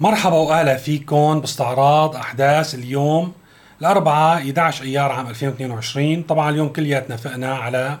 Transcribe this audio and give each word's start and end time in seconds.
مرحبا 0.00 0.36
وأهلا 0.36 0.76
فيكم 0.76 1.40
باستعراض 1.40 2.16
أحداث 2.16 2.74
اليوم 2.74 3.32
الأربعاء 3.80 4.42
11 4.42 4.84
أيار 4.84 5.12
عام 5.12 5.26
2022 5.26 6.22
طبعا 6.22 6.50
اليوم 6.50 6.68
كلياتنا 6.68 7.16
فقنا 7.16 7.54
على 7.54 7.98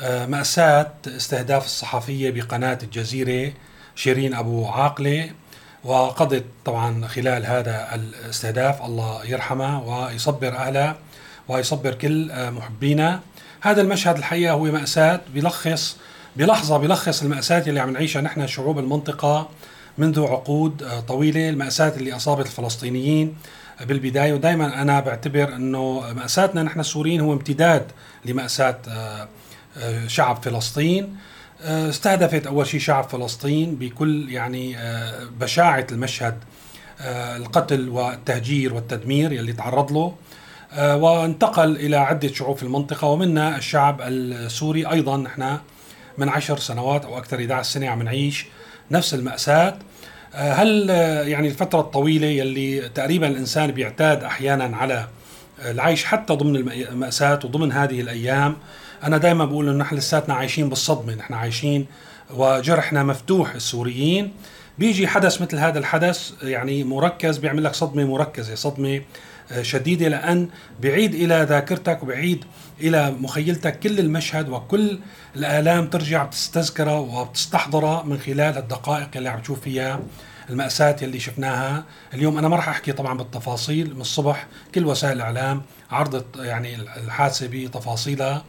آه، 0.00 0.26
مأساة 0.26 0.92
استهداف 1.06 1.64
الصحفية 1.64 2.30
بقناة 2.30 2.78
الجزيرة 2.82 3.52
شيرين 3.96 4.34
أبو 4.34 4.66
عاقلة 4.66 5.30
وقضت 5.84 6.44
طبعا 6.64 7.06
خلال 7.06 7.46
هذا 7.46 7.94
الاستهداف 7.94 8.82
الله 8.82 9.24
يرحمها 9.24 9.82
ويصبر 9.86 10.56
أهلها 10.56 10.96
ويصبر 11.48 11.94
كل 11.94 12.30
آه، 12.30 12.50
محبينا. 12.50 13.20
هذا 13.60 13.80
المشهد 13.80 14.16
الحقيقة 14.16 14.52
هو 14.52 14.64
مأساة 14.64 15.20
بيلخص 15.34 15.96
بلحظة 16.36 16.76
بيلخص 16.76 17.22
المأساة 17.22 17.64
اللي 17.66 17.80
عم 17.80 17.90
نعيشها 17.90 18.22
نحن 18.22 18.46
شعوب 18.46 18.78
المنطقة. 18.78 19.48
منذ 19.98 20.20
عقود 20.20 20.82
آه، 20.82 21.00
طويلة 21.00 21.48
المأساة 21.48 21.96
اللي 21.96 22.16
أصابت 22.16 22.46
الفلسطينيين 22.46 23.36
بالبداية. 23.80 24.32
ودائما 24.32 24.82
أنا 24.82 25.00
بعتبر 25.00 25.54
أنه 25.54 26.12
مأساتنا 26.16 26.62
نحن 26.62 26.80
السوريين 26.80 27.20
هو 27.20 27.32
امتداد 27.32 27.86
لمأساة 28.24 28.78
آه، 28.88 29.28
آه، 29.78 30.06
شعب 30.06 30.42
فلسطين. 30.42 31.16
استهدفت 31.64 32.46
أول 32.46 32.66
شيء 32.66 32.80
شعب 32.80 33.04
فلسطين 33.04 33.74
بكل 33.74 34.32
يعني 34.32 34.76
بشاعة 35.40 35.86
المشهد 35.92 36.34
القتل 37.36 37.88
والتهجير 37.88 38.74
والتدمير 38.74 39.32
يلي 39.32 39.52
تعرض 39.52 39.92
له. 39.92 40.14
وانتقل 40.94 41.76
إلى 41.76 41.96
عدة 41.96 42.28
شعوب 42.28 42.56
في 42.56 42.62
المنطقة 42.62 43.08
ومنها 43.08 43.56
الشعب 43.56 44.00
السوري 44.02 44.86
أيضا. 44.86 45.16
نحن 45.16 45.58
من 46.18 46.28
عشر 46.28 46.58
سنوات 46.58 47.04
أو 47.04 47.18
أكثر 47.18 47.36
11 47.40 47.62
سنة 47.62 47.88
عم 47.88 48.02
نعيش 48.02 48.46
نفس 48.90 49.14
المأساة. 49.14 49.68
آه، 49.68 49.78
هل 50.38 50.90
آه، 50.90 51.22
يعني 51.22 51.48
الفترة 51.48 51.80
الطويلة 51.80 52.26
يلي 52.26 52.88
تقريبا 52.88 53.26
الإنسان 53.28 53.70
بيعتاد 53.70 54.24
أحيانا 54.24 54.76
على 54.76 55.06
العيش 55.64 56.04
حتى 56.04 56.32
ضمن 56.34 56.56
المأساة 56.56 57.40
وضمن 57.44 57.72
هذه 57.72 58.00
الأيام 58.00 58.56
أنا 59.04 59.18
دائما 59.18 59.44
بقول 59.44 59.68
إنه 59.68 59.78
نحن 59.78 59.96
لساتنا 59.96 60.34
عايشين 60.34 60.68
بالصدمة 60.68 61.14
نحن 61.14 61.34
عايشين 61.34 61.86
وجرحنا 62.34 63.02
مفتوح 63.02 63.54
السوريين. 63.54 64.32
بيجي 64.78 65.06
حدث 65.08 65.42
مثل 65.42 65.56
هذا 65.56 65.78
الحدث 65.78 66.32
يعني 66.42 66.84
مركز 66.84 67.38
بيعمل 67.38 67.64
لك 67.64 67.74
صدمة 67.74 68.04
مركزة 68.04 68.54
صدمة 68.54 69.00
آه، 69.52 69.62
شديدة 69.62 70.08
لأن 70.08 70.48
بعيد 70.82 71.14
إلى 71.14 71.46
ذاكرتك 71.48 72.02
وبعيد 72.02 72.44
إلى 72.80 73.10
مخيلتك 73.20 73.78
كل 73.80 73.98
المشهد 73.98 74.48
وكل 74.48 74.98
الآلام 75.36 75.86
ترجع 75.86 76.24
بتستذكرها 76.24 76.98
وبتستحضرها 76.98 78.02
من 78.02 78.18
خلال 78.18 78.58
الدقائق 78.58 79.08
اللي 79.16 79.28
عم 79.28 79.40
تشوف 79.40 79.60
فيها. 79.60 80.00
المأساة 80.50 80.96
اللي 81.02 81.20
شفناها. 81.20 81.84
اليوم 82.14 82.38
أنا 82.38 82.48
ما 82.48 82.56
راح 82.56 82.68
أحكي 82.68 82.92
طبعا 82.92 83.18
بالتفاصيل 83.18 83.94
من 83.94 84.00
الصبح 84.00 84.46
كل 84.74 84.86
وسائل 84.86 85.16
الإعلام 85.16 85.62
عرضت 85.90 86.36
يعني 86.36 86.74
الحادثة 86.74 87.46
بتفاصيلها. 87.46 88.44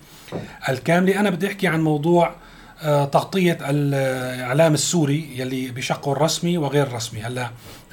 الكاملة 0.70 1.20
أنا 1.20 1.30
بدي 1.30 1.48
أحكي 1.48 1.68
عن 1.68 1.82
موضوع 1.82 2.36
آه، 2.84 3.06
تغطية 3.06 3.58
الإعلام 3.62 4.74
السوري 4.74 5.30
يلي 5.36 5.72
بشقه 5.72 6.12
الرسمي 6.12 6.58
وغير 6.58 6.88
الرسمي. 6.88 7.22
هلأ 7.22 7.50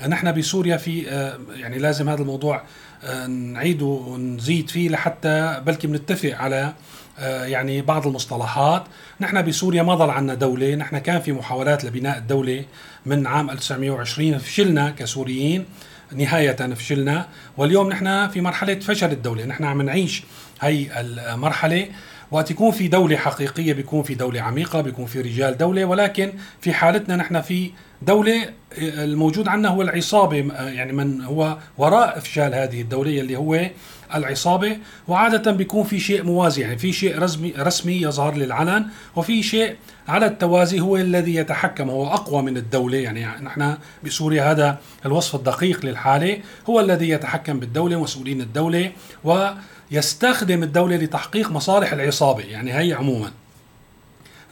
نحن 0.09 0.33
بسوريا 0.33 0.77
في 0.77 1.11
آه، 1.11 1.39
يعني 1.55 1.79
لازم 1.79 2.09
هذا 2.09 2.21
الموضوع 2.21 2.63
آه، 3.05 3.27
نعيد 3.27 3.83
ونزيد 3.83 4.71
فيه 4.71 4.89
لحتى 4.89 5.63
بلكي 5.67 5.87
بنتفق 5.87 6.35
على 6.35 6.75
يعني 7.23 7.83
بعض 7.83 8.07
المصطلحات. 8.07 8.85
نحن 9.21 9.43
بسوريا 9.43 9.83
ما 9.83 9.95
ضل 9.95 10.11
عنا 10.11 10.35
دولة 10.35 10.75
نحن 10.75 10.99
كان 10.99 11.21
في 11.21 11.33
محاولات 11.33 11.85
لبناء 11.85 12.19
الدولة 12.19 12.65
من 13.07 13.27
عام 13.27 13.51
1920 13.51 14.39
فشلنا 14.39 14.91
كسوريين 14.91 15.65
نهاية 16.13 16.75
فشلنا. 16.75 17.29
واليوم 17.57 17.89
نحن 17.89 18.29
في 18.29 18.41
مرحلة 18.41 18.75
فشل 18.75 19.13
الدولة 19.13 19.45
نحن 19.45 19.65
عم 19.65 19.83
نعيش 19.83 20.23
هي 20.61 21.01
المرحلة. 21.01 21.89
وقت 22.31 22.51
يكون 22.51 22.71
في 22.71 22.89
دولة 22.89 23.17
حقيقية 23.17 23.73
بيكون 23.73 24.03
في 24.03 24.15
دولة 24.15 24.41
عميقة 24.41 24.81
بيكون 24.81 25.07
في 25.07 25.21
رجال 25.21 25.59
دولة. 25.59 25.85
ولكن 25.85 26.33
في 26.61 26.73
حالتنا 26.73 27.17
نحن 27.17 27.41
في 27.41 27.71
دولة 28.03 28.49
الموجود 28.79 29.49
عندنا 29.49 29.69
هو 29.69 29.83
العصابة 29.83 30.37
يعني 30.59 30.93
من 30.93 31.23
هو 31.23 31.57
وراء 31.79 32.19
إفشال 32.19 32.55
هذه 32.55 32.81
الدولة 32.81 33.21
اللي 33.21 33.37
هو 33.37 33.67
العصابة 34.15 34.79
وعادة 35.09 35.53
بيكون 35.53 35.85
في 35.85 35.99
شيء 35.99 36.23
موازي 36.23 36.63
يعني 36.63 36.79
في 36.79 36.93
شيء 36.93 37.19
رسمي, 37.19 37.55
رسمي 37.59 38.03
يظهر 38.03 38.35
للعلن 38.35 38.87
وفي 39.17 39.43
شيء 39.43 39.77
على 40.09 40.27
التوازي 40.27 40.81
هو 40.81 40.97
الذي 40.97 41.35
يتحكم 41.35 41.91
هو 41.91 42.07
أقوى 42.07 42.43
من 42.43 42.57
الدولة. 42.57 42.99
يعني 42.99 43.27
نحن 43.45 43.77
بسوريا 44.05 44.51
هذا 44.51 44.79
الوصف 45.07 45.35
الدقيق 45.35 45.87
للحالة 45.87 46.39
هو 46.71 46.81
الذي 46.81 47.09
يتحكم 47.09 47.61
بالدولة 47.61 48.03
مسؤولين 48.03 48.41
الدولة 48.41 48.93
ويستخدم 49.25 50.63
الدولة 50.63 50.97
لتحقيق 50.97 51.51
مصالح 51.51 51.93
العصابة 51.93 52.43
يعني 52.43 52.73
هي 52.73 52.93
عموما. 52.93 53.31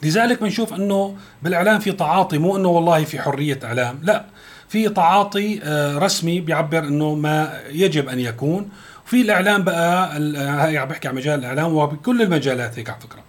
لذلك 0.03 0.41
بنشوف 0.41 0.75
إنه 0.75 1.17
بالإعلام 1.43 1.79
في 1.79 1.93
تعاطي 1.93 2.39
مو 2.39 2.57
إنه 2.57 2.69
والله 2.69 3.05
في 3.05 3.21
حرية 3.23 3.59
إعلام 3.65 3.99
لا. 4.03 4.25
في 4.69 4.89
تعاطي 4.89 5.61
آه، 5.63 5.99
رسمي 5.99 6.41
بيعبر 6.41 6.79
إنه 6.79 7.15
ما 7.15 7.61
يجب 7.71 8.09
أن 8.09 8.21
يكون 8.21 8.69
وفي 9.07 9.21
الإعلام 9.21 9.63
بقى 9.63 10.17
هي 10.71 10.79
عم 10.79 10.89
بحكي 10.89 11.09
عن 11.09 11.15
مجال 11.15 11.39
الإعلام 11.41 11.75
وبكل 11.75 12.23
المجالات 12.23 12.79
هيك 12.79 12.91
على 12.91 13.01
فكرة. 13.01 13.23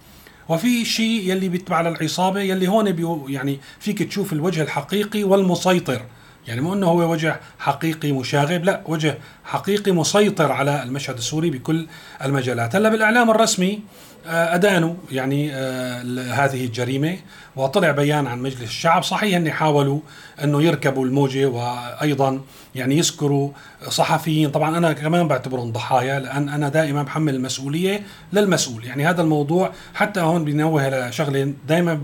وفي 0.48 0.84
شيء 0.84 1.30
يلي 1.30 1.48
بيتبع 1.48 1.80
للعصابة 1.80 2.40
يلي 2.40 2.68
هون 2.68 2.92
بيو 2.92 3.26
يعني 3.28 3.60
فيك 3.80 4.02
تشوف 4.02 4.32
الوجه 4.32 4.62
الحقيقي 4.62 5.24
والمسيطر. 5.24 6.02
يعني 6.48 6.60
مو 6.60 6.74
إنه 6.74 6.86
هو 6.86 7.12
وجه 7.12 7.40
حقيقي 7.58 8.12
مشاغب 8.12 8.64
لا 8.64 8.80
وجه 8.86 9.18
حقيقي 9.44 9.92
مسيطر 9.92 10.52
على 10.52 10.82
المشهد 10.82 11.16
السوري 11.16 11.50
بكل 11.50 11.86
المجالات. 12.24 12.76
هلأ 12.76 12.88
بالإعلام 12.88 13.30
الرسمي 13.30 13.80
آه، 14.28 14.54
أدانوا 14.54 14.94
يعني 15.10 15.54
آه، 15.54 16.02
هذه 16.32 16.64
الجريمة 16.64 17.16
وطلع 17.56 17.90
بيان 17.90 18.26
عن 18.26 18.42
مجلس 18.42 18.62
الشعب. 18.62 19.02
صحيح 19.02 19.36
أن 19.36 19.50
حاولوا 19.50 20.00
أنه 20.44 20.62
يركبوا 20.62 21.04
الموجة 21.04 21.46
وأيضا 21.46 22.40
يعني 22.74 22.98
يذكروا 22.98 23.50
صحفيين. 23.88 24.50
طبعا 24.50 24.78
أنا 24.78 24.92
كمان 24.92 25.28
بعتبرهم 25.28 25.72
ضحايا 25.72 26.20
لأن 26.20 26.48
أنا 26.48 26.68
دائما 26.68 27.02
بحمل 27.02 27.34
المسؤولية 27.34 28.02
للمسؤول. 28.32 28.84
يعني 28.84 29.06
هذا 29.06 29.22
الموضوع 29.22 29.72
حتى 29.94 30.20
هون 30.20 30.44
بنوه 30.44 31.08
لشغلة 31.08 31.52
دائما 31.68 31.94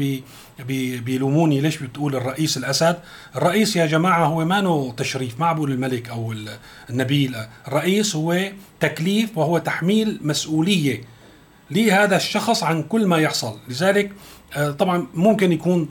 بيلوموني 1.00 1.60
ليش 1.60 1.76
بتقول 1.76 2.16
الرئيس 2.16 2.56
الأسد؟ 2.56 2.98
الرئيس 3.36 3.76
يا 3.76 3.86
جماعة 3.86 4.24
هو 4.24 4.44
ما 4.44 4.92
تشريف 4.96 5.40
ما 5.40 5.52
بقول 5.52 5.72
الملك 5.72 6.08
أو 6.08 6.34
النبيل. 6.90 7.36
الرئيس 7.68 8.16
هو 8.16 8.50
تكليف 8.80 9.38
وهو 9.38 9.58
تحميل 9.58 10.18
مسؤولية 10.22 11.00
لهذا 11.70 12.16
الشخص 12.16 12.62
عن 12.62 12.82
كل 12.82 13.06
ما 13.06 13.18
يحصل. 13.18 13.58
لذلك 13.68 14.12
آه، 14.56 14.70
طبعا 14.70 15.06
ممكن 15.14 15.52
يكون 15.52 15.88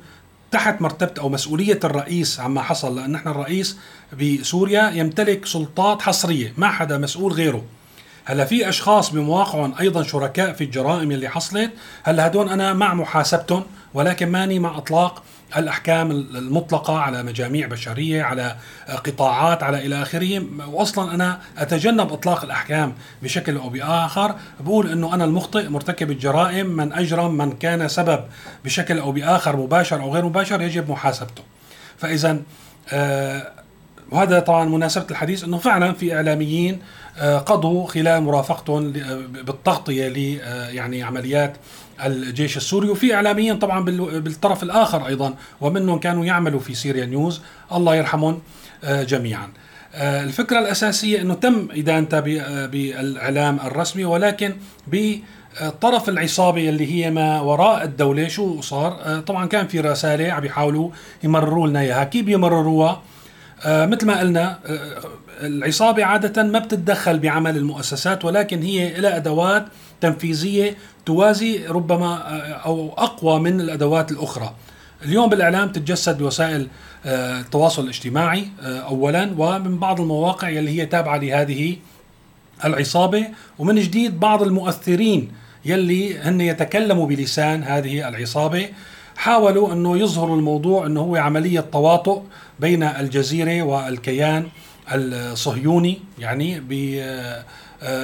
تحت 0.51 0.81
مرتبة 0.81 1.21
أو 1.21 1.29
مسؤولية 1.29 1.79
الرئيس 1.83 2.39
عما 2.39 2.61
حصل 2.61 2.95
لأن 2.95 3.11
نحن 3.11 3.29
الرئيس 3.29 3.77
بسوريا 4.21 4.89
يمتلك 4.89 5.45
سلطات 5.45 6.01
حصرية 6.01 6.53
ما 6.57 6.67
حدا 6.67 6.97
مسؤول 6.97 7.33
غيره. 7.33 7.63
هلا 8.25 8.45
في 8.45 8.69
أشخاص 8.69 9.09
بمواقعهم 9.09 9.73
أيضا 9.79 10.03
شركاء 10.03 10.53
في 10.53 10.63
الجرائم 10.63 11.11
اللي 11.11 11.29
حصلت. 11.29 11.71
هلا 12.03 12.27
هدول 12.27 12.49
أنا 12.49 12.73
مع 12.73 12.93
محاسبتهم. 12.93 13.63
ولكن 13.94 14.29
ماني 14.29 14.59
مع 14.59 14.78
إطلاق 14.78 15.24
الأحكام 15.57 16.12
المطلقة 16.12 17.00
على 17.00 17.24
مجاميع 17.24 17.68
بشرية 17.68 18.24
على 18.24 18.56
قطاعات 18.90 19.63
على 19.63 19.85
إلى 19.85 20.02
آخره. 20.02 20.44
واصلا 20.68 21.16
أنا 21.16 21.40
أتجنب 21.57 22.13
إطلاق 22.13 22.44
الأحكام 22.44 22.94
بشكل 23.24 23.57
أو 23.57 23.69
بآخر. 23.69 24.35
بقول 24.59 24.91
إنه 24.91 25.13
أنا 25.13 25.24
المخطئ 25.24 25.69
مرتكب 25.69 26.12
الجرائم. 26.12 26.68
من 26.68 26.94
أجرم 26.94 27.38
من 27.38 27.52
كان 27.52 27.88
سبب 27.88 28.24
بشكل 28.66 29.00
أو 29.00 29.12
بآخر 29.12 29.56
مباشر 29.57 30.02
أو 30.02 30.13
غير 30.13 30.25
مباشر 30.25 30.62
يجب 30.62 30.91
محاسبته. 30.91 31.44
فاذا 31.97 32.40
آه 32.90 33.52
وهذا 34.11 34.39
طبعا 34.39 34.66
مناسبة 34.66 35.05
الحديث 35.11 35.43
إنه 35.43 35.58
فعلا 35.58 35.93
في 35.93 36.16
إعلاميين 36.16 36.79
آه، 37.17 37.37
قضوا 37.37 37.87
خلال 37.87 38.23
مرافقتهم 38.23 38.91
بالتغطية 39.46 40.08
ل 40.08 40.40
آه، 40.41 40.69
يعني 40.69 41.03
عمليات 41.03 41.53
الجيش 42.05 42.58
السوري. 42.58 42.90
وفي 42.90 43.16
إعلاميين 43.16 43.59
طبعا 43.59 43.85
بالطرف 44.19 44.63
الآخر 44.63 45.08
أيضا 45.08 45.34
ومنهم 45.61 45.99
كانوا 45.99 46.25
يعملوا 46.25 46.59
في 46.59 46.73
سيريا 46.73 47.05
نيوز. 47.05 47.41
الله 47.72 47.96
يرحمهم 47.96 48.40
آه، 48.84 49.03
جميعا. 49.03 49.47
الفكرة 49.96 50.59
الأساسية 50.59 51.22
أنه 51.22 51.34
تم 51.34 51.67
إدانته 51.72 52.19
بالإعلام 52.66 53.59
الرسمي 53.59 54.05
ولكن 54.05 54.53
بطرف 54.87 56.09
العصابة 56.09 56.69
اللي 56.69 56.93
هي 56.93 57.11
ما 57.11 57.41
وراء 57.41 57.84
الدولة 57.84 58.28
شو 58.28 58.61
صار؟ 58.61 59.19
طبعا 59.28 59.46
كان 59.46 59.67
في 59.67 59.79
رسالة 59.79 60.31
عم 60.31 60.46
يحاولوا 60.46 60.90
يمرروا 61.23 61.67
لنا 61.67 61.79
إياها. 61.79 62.03
كيف 62.03 62.28
يمرروها 62.28 62.90
آه 62.90 63.02
مثل 63.66 64.05
ما 64.05 64.19
قلنا 64.19 64.59
آه 64.66 65.02
العصابة 65.41 66.05
عادة 66.05 66.43
ما 66.43 66.59
بتتدخل 66.59 67.19
بعمل 67.19 67.58
المؤسسات 67.58 68.25
ولكن 68.25 68.61
هي 68.61 69.02
لها 69.02 69.16
أدوات 69.17 69.66
تنفيذية 70.02 70.78
توازي 71.05 71.67
ربما 71.67 72.08
آه 72.08 72.52
أو 72.52 72.93
أقوى 72.97 73.40
من 73.40 73.61
الأدوات 73.61 74.11
الأخرى. 74.11 74.53
اليوم 75.05 75.29
بالإعلام 75.29 75.72
تتجسد 75.72 76.17
بوسائل 76.17 76.67
آه، 77.05 77.40
التواصل 77.40 77.84
الاجتماعي 77.84 78.47
آه، 78.61 78.79
اولا 78.79 79.31
ومن 79.37 79.79
بعض 79.79 80.02
المواقع 80.02 80.49
يلي 80.49 80.81
هي 80.81 80.85
تابعة 80.85 81.17
لهذه 81.17 81.78
العصابة. 82.66 83.28
ومن 83.59 83.75
جديد 83.75 84.19
بعض 84.19 84.41
المؤثرين 84.43 85.31
يلي 85.66 86.17
هن 86.19 86.41
يتكلموا 86.41 87.08
بلسان 87.08 87.63
هذه 87.63 88.09
العصابة. 88.09 88.69
حاولوا 89.22 89.73
أنه 89.73 89.97
يظهروا 89.97 90.35
الموضوع 90.35 90.85
أنه 90.85 91.02
هو 91.02 91.16
عملية 91.16 91.59
تواطؤ 91.59 92.22
بين 92.59 92.84
الجزيرة 92.84 93.62
والكيان 93.62 94.47
الصهيوني 94.91 96.00
يعني 96.20 96.59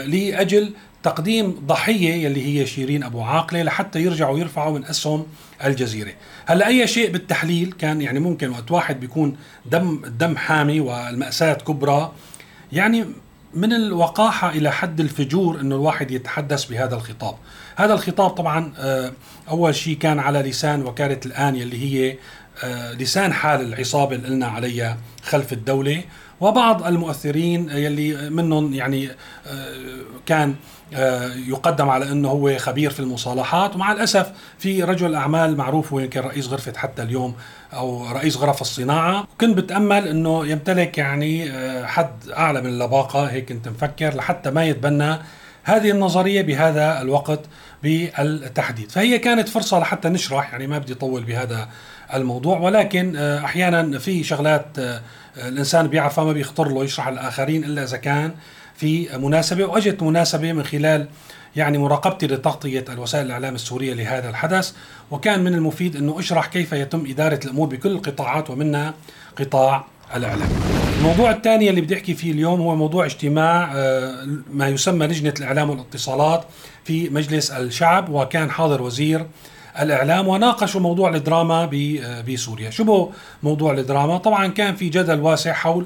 لأجل 0.06 0.74
تقديم 1.04 1.56
ضحية 1.66 2.14
يلي 2.14 2.46
هي 2.46 2.66
شيرين 2.66 3.04
أبو 3.04 3.22
عاقلة 3.22 3.64
لحتى 3.64 4.02
يرجعوا 4.02 4.40
يرفعوا 4.40 4.78
من 4.78 4.86
أسهم 4.86 5.26
الجزيرة. 5.66 6.12
هلأ 6.46 6.68
أي 6.68 6.88
شيء 6.88 7.12
بالتحليل 7.12 7.72
كان 7.80 8.02
يعني 8.02 8.20
ممكن 8.20 8.50
وقت 8.50 8.72
واحد 8.72 9.00
بيكون 9.00 9.38
دم 9.66 10.02
الدم 10.04 10.38
حامي 10.38 10.80
والمأساة 10.80 11.54
كبرى 11.54 12.12
يعني 12.72 13.06
من 13.54 13.74
الوقاحة 13.74 14.50
إلى 14.50 14.72
حد 14.72 15.00
الفجور 15.00 15.60
أنه 15.60 15.76
الواحد 15.76 16.12
يتحدث 16.12 16.66
بهذا 16.66 16.96
الخطاب. 16.96 17.36
هذا 17.76 17.94
الخطاب 17.94 18.30
طبعا 18.30 18.74
آه، 18.78 19.12
أول 19.50 19.76
شيء 19.76 19.98
كان 19.98 20.20
على 20.20 20.40
لسان 20.40 20.86
وكالة 20.86 21.20
الآن 21.26 21.56
يلي 21.56 21.78
هي 21.84 22.18
آه، 22.64 22.94
لسان 22.94 23.34
حال 23.34 23.62
العصابة 23.62 24.16
اللي 24.16 24.28
قلنا 24.28 24.48
عليها 24.48 24.98
خلف 25.24 25.54
الدولة. 25.54 26.04
وبعض 26.42 26.88
المؤثرين 26.88 27.70
يلي 27.70 28.30
منهم 28.30 28.74
يعني 28.74 29.10
آه، 29.48 29.76
كان 30.26 30.56
آه، 30.94 31.34
يقدم 31.48 31.90
على 31.90 32.12
إنه 32.12 32.30
هو 32.30 32.58
خبير 32.58 32.92
في 32.92 33.00
المصالحات 33.00 33.76
ومع 33.76 33.92
الأسف 33.92 34.32
في 34.60 34.84
رجل 34.84 35.16
أعمال 35.16 35.58
معروف 35.58 35.94
هو 35.94 36.00
يمكن 36.00 36.20
رئيس 36.20 36.48
غرفة 36.48 36.74
حتى 36.78 37.02
اليوم 37.02 37.36
أو 37.74 38.12
رئيس 38.12 38.38
غرف 38.38 38.62
الصناعة. 38.62 39.28
كنت 39.42 39.58
بتأمل 39.58 40.08
إنه 40.08 40.48
يمتلك 40.48 40.98
يعني 40.98 41.52
آه، 41.52 41.86
حد 41.86 42.30
أعلى 42.38 42.62
من 42.62 42.68
اللباقة 42.68 43.26
هيك 43.26 43.50
كنت 43.50 43.68
مفكر 43.68 44.16
لحتى 44.16 44.52
ما 44.52 44.66
يتبنى 44.66 45.18
هذه 45.68 45.92
النظرية 45.92 46.42
بهذا 46.42 47.02
الوقت 47.02 47.40
بالتحديد 47.84 48.92
فهي 48.92 49.20
كانت 49.20 49.50
فرصة 49.50 49.80
لحتى 49.80 50.10
نشرح 50.10 50.52
يعني 50.52 50.68
ما 50.68 50.78
بدي 50.78 50.94
أطول 50.94 51.24
بهذا 51.24 51.70
الموضوع 52.14 52.60
ولكن 52.60 53.16
أحيانا 53.18 54.00
في 54.00 54.24
شغلات 54.24 54.66
الإنسان 55.38 55.88
بيعرفها 55.88 56.24
ما 56.24 56.34
بيخطر 56.34 56.68
له 56.68 56.84
يشرح 56.84 57.08
للآخرين 57.08 57.64
إلا 57.64 57.84
إذا 57.84 57.98
كان 57.98 58.32
في 58.76 59.18
مناسبة 59.18 59.66
واجت 59.66 60.04
مناسبة 60.04 60.54
من 60.54 60.64
خلال 60.64 61.08
يعني 61.56 61.78
مراقبتي 61.78 62.28
لتغطية 62.28 62.86
الوسائل 62.90 63.26
الإعلام 63.26 63.56
السورية 63.56 63.94
لهذا 63.94 64.30
الحدث 64.30 64.74
وكان 65.12 65.44
من 65.44 65.54
المفيد 65.54 65.96
إنه 65.96 66.20
أشرح 66.20 66.46
كيف 66.46 66.74
يتم 66.74 67.06
إدارة 67.10 67.40
الأمور 67.46 67.68
بكل 67.68 67.92
القطاعات 67.92 68.50
ومنها 68.50 68.94
قطاع 69.40 69.86
الإعلام. 70.16 70.50
الموضوع 70.98 71.32
الثاني 71.32 71.70
اللي 71.70 71.82
بدي 71.82 71.96
أحكي 71.96 72.14
فيه 72.14 72.32
اليوم 72.32 72.62
هو 72.62 72.76
موضوع 72.76 73.06
اجتماع 73.06 73.72
آه، 73.76 74.28
ما 74.54 74.68
يسمى 74.68 75.08
لجنة 75.08 75.34
الإعلام 75.40 75.70
والاتصالات 75.70 76.44
في 76.84 77.10
مجلس 77.10 77.52
الشعب 77.52 78.10
وكان 78.10 78.52
حاضر 78.52 78.82
وزير 78.82 79.26
الإعلام 79.80 80.28
وناقشوا 80.28 80.82
موضوع 80.82 81.16
الدراما 81.16 81.64
آه، 82.04 82.22
بسوريا، 82.22 82.70
شو 82.70 83.10
موضوع 83.44 83.74
الدراما؟ 83.74 84.18
طبعا 84.18 84.48
كان 84.48 84.76
في 84.76 84.90
جدل 84.90 85.20
واسع 85.20 85.54
حول 85.54 85.86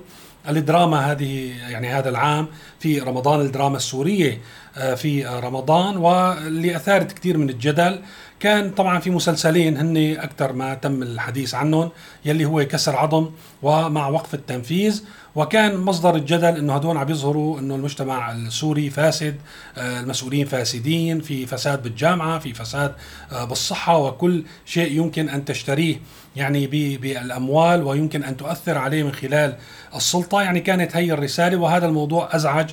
الدراما 0.50 1.12
هذه 1.12 1.54
يعني 1.70 1.90
هذا 1.90 2.10
العام 2.10 2.48
في 2.80 3.00
رمضان 3.00 3.42
الدراما 3.42 3.78
السورية 3.78 4.42
آه، 4.78 4.94
في 4.94 5.26
رمضان 5.26 5.98
واللي 5.98 6.76
أثارت 6.76 7.12
كثير 7.12 7.38
من 7.38 7.50
الجدل. 7.50 8.00
كان 8.40 8.72
طبعا 8.72 9.00
في 9.00 9.10
مسلسلين 9.10 9.78
هن 9.78 10.18
أكثر 10.20 10.54
ما 10.54 10.74
تم 10.74 11.04
الحديث 11.04 11.56
عنهم 11.56 11.90
يلي 12.26 12.46
هو 12.46 12.66
كسر 12.66 12.96
عظم 12.96 13.30
ومع 13.62 14.08
وقف 14.08 14.34
التنفيذ. 14.34 15.04
وكان 15.36 15.78
مصدر 15.78 16.16
الجدل 16.16 16.58
إنه 16.58 16.76
هدول 16.76 16.98
عم 16.98 17.10
يظهروا 17.10 17.60
إنه 17.60 17.76
المجتمع 17.76 18.32
السوري 18.32 18.90
فاسد 18.90 19.36
آه، 19.78 20.00
المسؤولين 20.00 20.46
فاسدين 20.46 21.22
في 21.22 21.46
فساد 21.46 21.84
بالجامعة 21.84 22.40
في 22.40 22.54
فساد 22.54 22.96
آه، 23.32 23.44
بالصحة 23.44 23.98
وكل 23.98 24.44
شيء 24.66 24.92
يمكن 24.98 25.30
أن 25.30 25.46
تشتريه. 25.46 26.00
يعني 26.36 26.68
بالأموال 26.98 27.84
ويمكن 27.84 28.24
أن 28.24 28.38
تؤثر 28.38 28.78
عليه 28.78 29.04
من 29.04 29.12
خلال 29.12 29.56
السلطة. 29.96 30.42
يعني 30.42 30.60
كانت 30.60 30.96
هي 30.96 31.14
الرسالة 31.14 31.58
وهذا 31.58 31.86
الموضوع 31.86 32.36
أزعج 32.36 32.70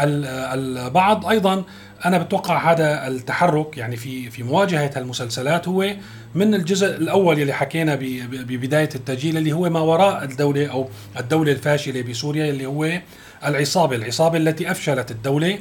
البعض. 0.00 1.26
أيضا 1.26 1.64
أنا 2.04 2.18
بتوقع 2.18 2.72
هذا 2.72 3.08
التحرك 3.08 3.78
يعني 3.78 3.96
في 3.96 4.30
في 4.30 4.42
مواجهة 4.42 4.90
المسلسلات 4.96 5.68
هو 5.68 5.94
من 6.34 6.54
الجزء 6.54 6.86
الأول 6.86 7.40
اللي 7.40 7.52
حكينا 7.52 7.94
ببداية 8.30 8.88
التسجيل 8.94 9.36
اللي 9.36 9.52
هو 9.52 9.70
ما 9.70 9.80
وراء 9.80 10.24
الدولة 10.24 10.66
أو 10.66 10.88
الدولة 11.18 11.52
الفاشلة 11.52 12.02
بسوريا 12.02 12.50
اللي 12.50 12.66
هو 12.66 13.00
العصابة، 13.46 13.96
العصابة 13.96 14.38
التي 14.38 14.70
أفشلت 14.70 15.10
الدولة. 15.10 15.58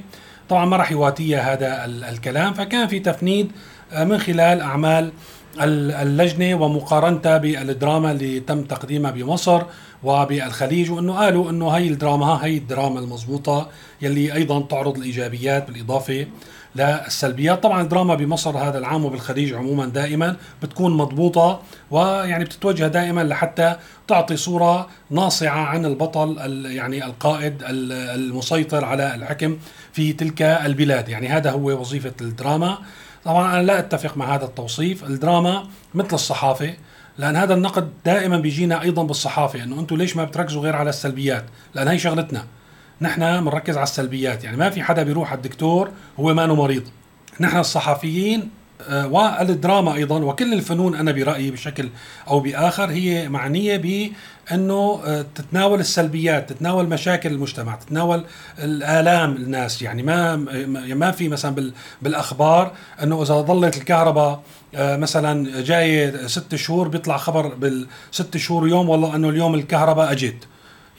طبعا 0.50 0.66
ما 0.66 0.78
راح 0.78 0.92
يواتيها 0.92 1.54
هذا 1.54 1.86
الكلام. 1.86 2.54
فكان 2.54 2.88
في 2.88 3.00
تفنيد 3.00 3.52
آه، 3.94 4.04
من 4.04 4.18
خلال 4.18 4.62
أعمال 4.62 5.12
اللجنة 5.60 6.56
ومقارنتها 6.56 7.38
بالدراما 7.38 8.12
اللي 8.12 8.40
تم 8.40 8.64
تقديمها 8.64 9.12
بمصر 9.12 9.62
وبالخليج 10.04 10.92
وإنه 10.92 11.14
قالوا 11.14 11.50
إنه 11.50 11.70
هي 11.70 11.88
الدراما 11.88 12.40
هي 12.46 12.58
الدراما 12.58 13.00
المضبوطة 13.00 13.70
يلي 14.02 14.34
أيضا 14.34 14.62
تعرض 14.62 14.98
الايجابيات 14.98 15.68
بالإضافة 15.68 16.28
للسلبيات. 16.76 17.64
طبعا 17.64 17.82
الدراما 17.82 18.16
بمصر 18.16 18.58
هذا 18.58 18.78
العام 18.78 19.06
وبالخليج 19.06 19.54
عموما 19.54 19.86
دائما 19.86 20.36
بتكون 20.64 20.98
مضبوطة 20.98 21.62
ويعني 21.92 22.44
بتتوجه 22.44 22.88
دائما 22.88 23.22
لحتى 23.24 23.76
تعطي 24.08 24.38
صورة 24.38 24.88
ناصعة 25.10 25.60
عن 25.66 25.86
البطل 25.86 26.38
يعني 26.66 27.06
القائد 27.06 27.64
المسيطر 27.70 28.86
على 28.86 29.16
الحكم 29.16 29.58
في 29.94 30.14
تلك 30.14 30.42
البلاد. 30.42 31.10
يعني 31.10 31.28
هذا 31.28 31.52
هو 31.52 31.80
وظيفة 31.80 32.14
الدراما. 32.22 32.78
طبعا 33.26 33.56
أنا 33.56 33.64
لا 33.64 33.80
أتفق 33.80 34.18
مع 34.18 34.36
هذا 34.36 34.46
التوصيف. 34.46 35.04
الدراما 35.04 35.68
مثل 35.94 36.14
الصحافة 36.14 36.74
لأن 37.18 37.36
هذا 37.36 37.54
النقد 37.54 37.92
دائما 38.06 38.38
بيجينا 38.38 38.82
أيضا 38.82 39.04
بالصحافة 39.04 39.64
إنه 39.64 39.80
أنتم 39.80 39.96
ليش 39.96 40.16
ما 40.18 40.24
بتركزوا 40.24 40.62
غير 40.62 40.76
على 40.76 40.90
السلبيات؟ 40.90 41.46
لأن 41.76 41.88
هي 41.88 42.00
شغلتنا. 42.00 42.46
نحن 43.02 43.44
بنركز 43.44 43.78
على 43.78 43.84
السلبيات 43.84 44.44
يعني 44.44 44.58
ما 44.58 44.70
في 44.70 44.84
حدا 44.84 45.04
بيروح 45.04 45.32
على 45.32 45.38
الدكتور 45.38 45.92
هو 46.20 46.34
ما 46.34 46.48
مريض. 46.48 46.84
نحن 47.40 47.58
الصحفيين 47.58 48.50
والدراما 48.90 49.96
أيضا 49.96 50.20
وكل 50.20 50.54
الفنون 50.54 50.96
أنا 50.96 51.12
برأيي 51.12 51.52
بشكل 51.52 51.90
أو 52.28 52.40
بآخر 52.40 52.90
هي 52.90 53.30
معنية 53.30 53.78
بأنه 53.78 55.02
آه، 55.06 55.26
تتناول 55.36 55.80
السلبيات، 55.80 56.50
تتناول 56.50 56.90
مشاكل 56.90 57.32
المجتمع، 57.32 57.76
تتناول 57.76 58.24
الآلام 58.60 59.36
الناس، 59.36 59.82
يعني 59.82 60.04
ما 60.04 60.36
ما 60.96 61.12
في 61.12 61.30
مثلا 61.30 61.72
بالأخبار 62.02 62.72
أنه 63.04 63.24
إذا 63.24 63.34
ظلت 63.34 63.78
الكهرباء 63.78 64.44
آه، 64.76 64.98
مثلا 64.98 65.62
جاي 65.62 66.14
ست 66.28 66.56
شهور 66.56 66.88
بيطلع 66.88 67.18
خبر 67.18 67.48
بالست 67.48 68.38
شهور 68.38 68.68
يوم 68.68 68.90
والله 68.90 69.16
أنه 69.16 69.30
اليوم 69.30 69.56
الكهرباء 69.56 70.12
أجت. 70.12 70.48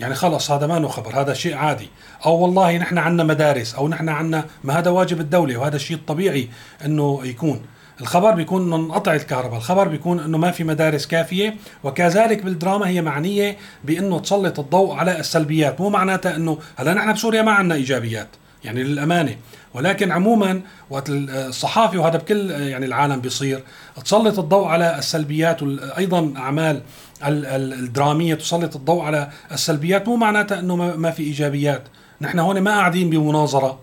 يعني 0.03 0.15
خلص 0.15 0.51
هذا 0.51 0.67
ما 0.67 0.89
خبر 0.89 1.21
هذا 1.21 1.35
شيء 1.35 1.55
عادي. 1.55 1.89
أو 2.27 2.37
والله 2.37 2.79
نحن 2.79 2.99
عندنا 2.99 3.25
مدارس 3.25 3.75
أو 3.75 3.89
نحن 3.89 4.09
عندنا 4.09 4.45
ما 4.65 4.79
هذا 4.79 4.91
واجب 4.91 5.21
الدولة 5.21 5.57
وهذا 5.57 5.77
الشيء 5.77 5.97
الطبيعي 5.97 6.49
إنه 6.85 7.21
يكون. 7.25 7.63
الخبر 8.01 8.31
بيكون 8.31 8.63
إنه 8.63 8.77
انقطع 8.77 9.15
الكهرباء 9.15 9.57
الخبر 9.57 9.89
بيكون 9.89 10.21
إنه 10.21 10.39
ما 10.39 10.51
في 10.51 10.65
مدارس 10.65 11.07
كافية 11.07 11.55
وكذلك 11.85 12.43
بالدراما 12.43 12.89
هي 12.89 13.03
معنية 13.03 13.57
بإنه 13.85 14.21
تسلط 14.21 14.59
الضوء 14.61 14.95
على 14.95 15.21
السلبيات. 15.21 15.81
مو 15.81 15.91
معناتها 15.91 16.37
إنه 16.37 16.59
هلأ 16.77 16.95
نحن 16.95 17.13
بسوريا 17.13 17.43
ما 17.43 17.53
عندنا 17.53 17.75
إيجابيات 17.75 18.29
يعني 18.65 18.83
للأمانة. 18.83 19.37
ولكن 19.75 20.12
عموما 20.12 20.61
وقت 20.91 21.05
الصحافي 21.11 21.99
وهذا 21.99 22.19
بكل 22.19 22.50
يعني 22.50 22.87
العالم 22.87 23.21
بيصير 23.21 23.64
تسلط 24.05 24.38
الضوء 24.38 24.67
على 24.67 24.99
السلبيات 24.99 25.62
وأيضا 25.62 26.33
أعمال 26.37 26.83
الدرامية 27.23 28.35
تسلط 28.35 28.76
الضوء 28.76 29.02
على 29.02 29.31
السلبيات 29.52 30.09
مو 30.09 30.17
معناتها 30.17 30.59
إنه 30.59 30.76
ما 30.76 31.11
في 31.11 31.23
إيجابيات. 31.23 31.83
نحن 32.21 32.38
هون 32.38 32.61
ما 32.61 32.71
قاعدين 32.71 33.11
بمناظرة 33.11 33.79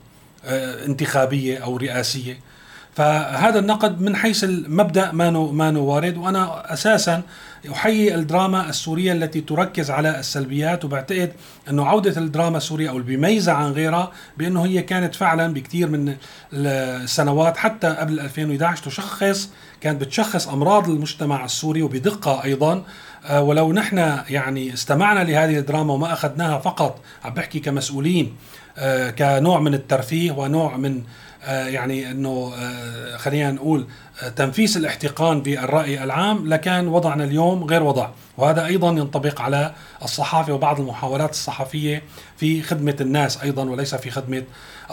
آه، 0.45 0.85
انتخابية 0.85 1.57
أو 1.57 1.77
رئاسية. 1.77 2.39
فهذا 2.99 3.59
النقد 3.59 4.01
من 4.01 4.15
حيث 4.15 4.43
المبدأ 4.43 5.11
ما 5.11 5.29
ما 5.31 5.79
وارد 5.79 6.17
وأنا 6.17 6.73
أساسا 6.73 7.21
أحيي 7.71 8.15
الدراما 8.15 8.69
السورية 8.69 9.11
التي 9.11 9.41
تركز 9.41 9.91
على 9.91 10.19
السلبيات 10.19 10.85
وبعتقد 10.85 11.31
أنه 11.69 11.85
عودة 11.85 12.21
الدراما 12.21 12.57
السورية 12.57 12.89
أو 12.89 12.99
بيميزها 12.99 13.53
عن 13.53 13.71
غيرها 13.71 14.11
بأنه 14.37 14.65
هي 14.65 14.81
كانت 14.81 15.15
فعلا 15.15 15.53
بكثير 15.53 15.87
من 15.87 16.15
السنوات 16.53 17.57
حتى 17.57 17.87
قبل 17.87 18.19
2011 18.19 18.83
تشخص 18.83 19.49
كانت 19.81 20.01
بتشخص 20.01 20.47
أمراض 20.47 20.89
المجتمع 20.89 21.45
السوري 21.45 21.81
وبدقة 21.81 22.43
أيضا 22.43 22.83
ولو 23.31 23.73
نحن 23.73 23.97
يعني 24.29 24.73
استمعنا 24.73 25.23
لهذه 25.23 25.57
الدراما 25.57 25.93
وما 25.93 26.13
أخذناها 26.13 26.59
فقط 26.59 27.01
عم 27.23 27.33
بحكي 27.33 27.59
كمسؤولين 27.59 28.35
آه، 28.77 29.09
كنوع 29.09 29.59
من 29.59 29.73
الترفيه 29.73 30.31
ونوع 30.31 30.77
من 30.77 31.03
آه، 31.43 31.67
يعني 31.67 32.11
إنه 32.11 32.53
خلينا 33.17 33.51
نقول 33.51 33.87
تنفيس 34.35 34.77
الاحتقان 34.77 35.41
بالرأي 35.41 36.03
العام 36.03 36.47
لكان 36.47 36.87
وضعنا 36.87 37.23
اليوم 37.23 37.63
غير 37.63 37.83
وضع 37.83 38.09
وهذا 38.37 38.65
أيضا 38.65 38.89
ينطبق 38.89 39.41
على 39.41 39.73
الصحافة 40.03 40.53
وبعض 40.53 40.79
المحاولات 40.79 41.29
الصحفية 41.29 42.03
في 42.37 42.61
خدمة 42.61 42.95
الناس 43.01 43.43
أيضا 43.43 43.63
وليس 43.63 43.95
في 43.95 44.11
خدمة 44.11 44.43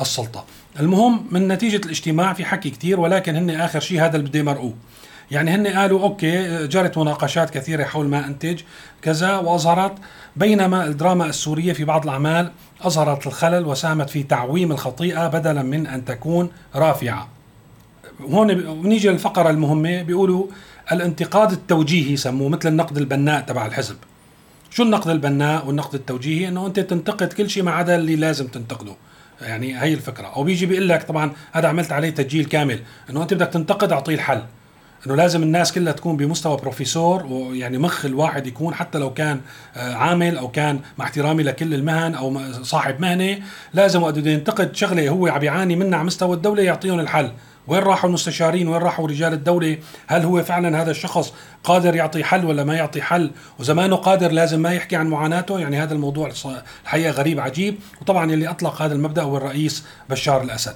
السلطة. 0.00 0.44
المهم 0.80 1.26
من 1.30 1.48
نتيجة 1.48 1.76
الاجتماع 1.76 2.32
في 2.32 2.44
حكي 2.44 2.70
كثير 2.70 3.00
ولكن 3.00 3.36
هن 3.36 3.50
آخر 3.50 3.80
شيء 3.80 4.00
هذا 4.04 4.16
اللي 4.16 4.28
بده 4.28 4.38
يمرقوه. 4.38 4.74
يعني 5.30 5.50
هن 5.50 5.66
قالوا 5.66 6.02
أوكي 6.02 6.66
جرت 6.66 6.98
مناقشات 6.98 7.50
كثيرة 7.50 7.84
حول 7.84 8.06
ما 8.06 8.26
أنتج 8.26 8.60
كذا 9.02 9.36
وأظهرت 9.36 9.92
بينما 10.36 10.86
الدراما 10.86 11.26
السورية 11.26 11.72
في 11.72 11.84
بعض 11.84 12.02
الأعمال 12.02 12.50
أظهرت 12.80 13.26
الخلل 13.26 13.66
وساهمت 13.66 14.10
في 14.10 14.22
تعويم 14.22 14.72
الخطيئة 14.72 15.28
بدلا 15.28 15.62
من 15.62 15.86
أن 15.86 16.04
تكون 16.04 16.50
رافعة. 16.74 17.28
هون 18.20 18.54
بنيجي 18.54 19.08
للفقرة 19.08 19.50
المهمة 19.50 20.02
بيقولوا 20.02 20.46
الانتقاد 20.92 21.52
التوجيهي 21.52 22.12
يسموه 22.12 22.48
مثل 22.48 22.68
النقد 22.68 22.98
البناء 22.98 23.40
تبع 23.40 23.66
الحزب. 23.66 23.96
شو 24.70 24.82
النقد 24.82 25.10
البناء 25.10 25.66
والنقد 25.66 25.94
التوجيهي؟ 25.94 26.48
إنه 26.48 26.66
أنت 26.66 26.80
تنتقد 26.80 27.32
كل 27.32 27.50
شيء 27.50 27.62
ما 27.62 27.70
عدا 27.70 27.96
اللي 27.96 28.16
لازم 28.16 28.46
تنتقده. 28.46 28.92
يعني 29.42 29.82
هي 29.82 29.94
الفكرة، 29.94 30.26
أو 30.26 30.44
بيجي 30.44 30.66
بيقول 30.66 30.88
لك 30.88 31.02
طبعا 31.02 31.32
هذا 31.52 31.68
عملت 31.68 31.92
عليه 31.92 32.10
تسجيل 32.10 32.44
كامل، 32.44 32.80
إنه 33.10 33.22
أنت 33.22 33.34
بدك 33.34 33.46
تنتقد 33.46 33.92
أعطيه 33.92 34.14
الحل. 34.14 34.42
إنه 35.06 35.14
لازم 35.14 35.42
الناس 35.42 35.72
كلها 35.72 35.92
تكون 35.92 36.16
بمستوى 36.16 36.56
بروفيسور 36.56 37.26
ويعني 37.26 37.78
مخ 37.78 38.04
الواحد 38.04 38.46
يكون 38.46 38.74
حتى 38.74 38.98
لو 38.98 39.14
كان 39.14 39.40
آه، 39.76 39.94
عامل 39.94 40.38
أو 40.38 40.48
كان 40.48 40.80
مع 40.98 41.04
احترامي 41.04 41.42
لكل 41.42 41.74
المهن 41.74 42.14
أو 42.14 42.40
صاحب 42.62 43.00
مهنة 43.00 43.38
لازم 43.74 44.02
وقت 44.02 44.18
بده 44.18 44.30
ينتقد 44.30 44.76
شغلة 44.76 45.08
هو 45.08 45.26
عم 45.26 45.38
بيعاني 45.38 45.76
منها 45.76 45.98
على 45.98 46.06
مستوى 46.06 46.36
الدولة 46.36 46.62
يعطيهم 46.62 47.00
الحل. 47.00 47.32
وين 47.66 47.82
راحوا 47.82 48.08
المستشارين؟ 48.08 48.68
وين 48.68 48.82
راحوا 48.82 49.08
رجال 49.08 49.32
الدولة؟ 49.32 49.78
هل 50.06 50.22
هو 50.22 50.42
فعلا 50.42 50.82
هذا 50.82 50.90
الشخص 50.90 51.32
قادر 51.64 51.94
يعطي 51.94 52.24
حل 52.24 52.44
ولا 52.44 52.64
ما 52.64 52.74
يعطي 52.74 53.02
حل؟ 53.02 53.30
وزمانه 53.58 53.96
قادر 53.96 54.32
لازم 54.32 54.60
ما 54.60 54.74
يحكي 54.74 54.96
عن 54.96 55.06
معاناته؟ 55.06 55.60
يعني 55.60 55.82
هذا 55.82 55.94
الموضوع 55.94 56.32
الحقيقة 56.84 57.10
غريب 57.10 57.40
عجيب. 57.40 57.78
وطبعا 58.00 58.32
اللي 58.32 58.48
أطلق 58.48 58.82
هذا 58.82 58.94
المبدأ 58.94 59.22
هو 59.22 59.36
الرئيس 59.36 59.84
بشار 60.10 60.42
الأسد. 60.42 60.74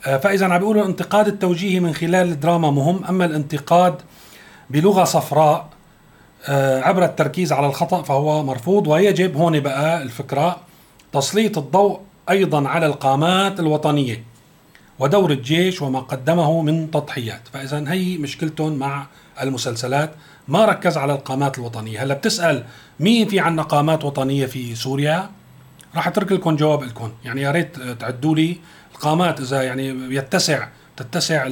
فإذا 0.00 0.46
عم 0.46 0.58
بيقولوا 0.58 0.82
الانتقاد 0.82 1.28
التوجيهي 1.28 1.80
من 1.80 1.92
خلال 1.94 2.28
الدراما 2.28 2.70
مهم 2.70 3.04
أما 3.04 3.24
الانتقاد 3.24 3.94
بلغة 4.70 5.04
صفراء 5.04 5.68
آه، 6.46 6.80
عبر 6.80 7.04
التركيز 7.04 7.52
على 7.52 7.66
الخطأ 7.66 8.02
فهو 8.02 8.44
مرفوض 8.44 8.86
ويجب 8.86 9.36
هون 9.36 9.60
بقى 9.60 10.02
الفكرة 10.02 10.56
تسليط 11.12 11.58
الضوء 11.58 12.00
أيضا 12.30 12.68
على 12.68 12.86
القامات 12.86 13.60
الوطنية 13.60 14.24
ودور 14.98 15.30
الجيش 15.30 15.82
وما 15.82 16.00
قدمه 16.00 16.62
من 16.62 16.90
تضحيات. 16.90 17.40
فإذا 17.52 17.84
هي 17.92 18.18
مشكلتهم 18.18 18.72
مع 18.72 19.06
المسلسلات 19.42 20.10
ما 20.48 20.64
ركز 20.64 20.96
على 20.96 21.12
القامات 21.12 21.58
الوطنية. 21.58 22.02
هلأ 22.02 22.14
بتسأل 22.14 22.64
مين 23.00 23.28
في 23.28 23.40
عنا 23.40 23.62
قامات 23.62 24.04
وطنية 24.04 24.46
في 24.46 24.74
سوريا؟ 24.74 25.30
راح 25.98 26.06
أترك 26.08 26.32
لكم 26.32 26.56
جواب 26.56 26.82
لكم 26.82 27.12
يعني 27.24 27.42
يا 27.42 27.50
ريت 27.50 27.80
تعدوا 27.80 28.34
لي 28.34 28.56
القامات 28.94 29.40
إذا 29.40 29.62
يعني 29.62 30.14
يتسع 30.14 30.68
تتسع 30.96 31.48